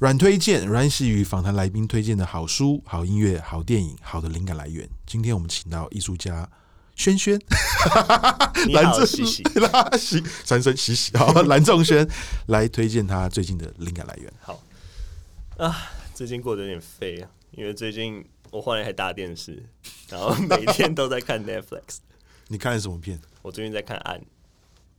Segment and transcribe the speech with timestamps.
[0.00, 4.88] 软推荐，阮是与访谈来宾推荐的好书、好音乐、好电影、好的灵感来源。
[5.04, 6.48] 今天我们请到艺术家
[6.98, 7.40] 轩轩，
[8.74, 9.42] 蓝正喜 喜，
[9.96, 12.06] 喜三生喜喜，好， 蓝仲轩
[12.48, 14.30] 来推荐他最近的灵感来源。
[14.40, 14.60] 好
[15.58, 19.62] 啊，最近过得有点废啊，因为最近我换了一台大电视，
[20.10, 21.98] 然后每天都在看 Netflix。
[22.48, 23.20] 你看了什么片？
[23.42, 24.18] 我最近在看《暗》，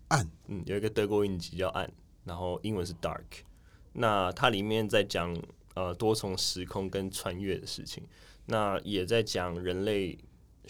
[0.08, 1.86] 暗，嗯，有一个德国影集叫《暗》，
[2.24, 3.44] 然后英文是 Dark。
[3.92, 5.36] 那它里面在讲
[5.74, 8.02] 呃多重时空跟穿越的事情，
[8.46, 10.18] 那也在讲人类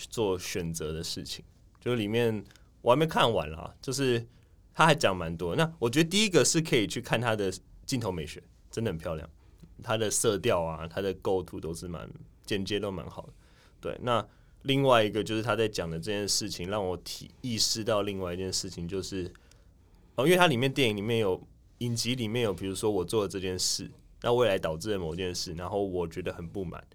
[0.10, 1.44] 做选择的事情。
[1.80, 2.44] 就是里面
[2.82, 4.26] 我还没看完啦，就是
[4.74, 5.56] 他还讲蛮多。
[5.56, 7.52] 那我觉得第一个是可以去看他的
[7.86, 8.42] 镜头美学，
[8.72, 9.30] 真的很漂亮，
[9.84, 12.10] 它的色调啊，它的构图都是蛮
[12.46, 13.34] 剪接都蛮好的。
[13.82, 14.26] 对，那
[14.64, 19.32] 另外一个就是他在讲的这件事情，让我体意识到另外一件事情，就是
[20.16, 21.42] 哦，因为它里面电影里面有。
[21.80, 23.90] 影集里面有，比如说我做了这件事，
[24.22, 26.86] 那未来导致了某件事，然后我觉得很不满，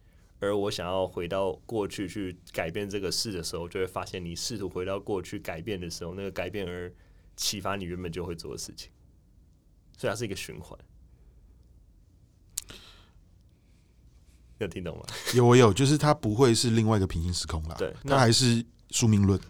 [0.44, 6.92] 而我想要回到过去去改变这个事的时候，就会发现你试图回到过去改变的时候，那个改变而
[7.36, 8.90] 启发你原本就会做的事情，
[9.96, 10.78] 所以它是一个循环。
[14.58, 15.04] 有听懂吗？
[15.34, 19.40] 有，我有，就是它不会是另外一个平行时空啦，对，它还是宿命论，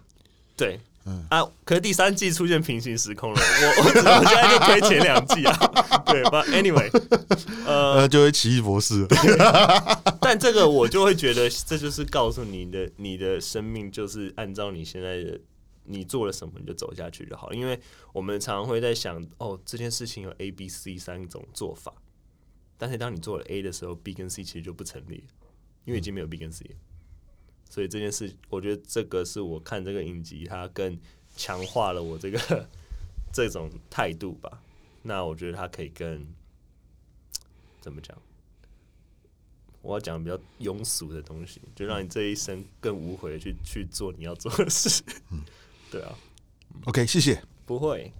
[0.56, 0.80] 对。
[1.06, 1.26] 嗯。
[1.30, 5.56] 啊，可是第三季出现平行时空了，我 我我现在就推前两季啊，
[6.06, 6.90] 对，But anyway，
[7.66, 9.06] 呃，就会奇异博士，
[10.20, 15.40] 但这个我就会觉得这就是告诉你的，你的生命就是按照你现在的
[15.84, 17.78] 你做了什么你就走下去就好，因为
[18.12, 21.92] 我们常常会在想，哦，这件事情有 A、B、C 三种做法，
[22.78, 25.24] 但是当你做了 A 的时候，B 跟 C 其实就不成立，
[25.84, 26.76] 因为已经没有 B 跟 C 了。
[27.68, 30.98] 所以这件事，我觉得这个是我看这个影集，它更
[31.36, 32.68] 强化了我这个
[33.32, 34.62] 这种态度吧。
[35.02, 36.26] 那我觉得它可以更
[37.80, 38.16] 怎么讲？
[39.82, 45.02] 我要讲比较庸俗的东西，就让你这一生更无悔的去去做你要做的事。
[45.30, 45.42] 嗯，
[45.90, 46.16] 对啊。
[46.86, 47.42] OK，谢谢。
[47.66, 48.12] 不会。